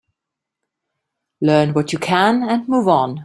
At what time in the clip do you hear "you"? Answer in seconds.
1.93-1.99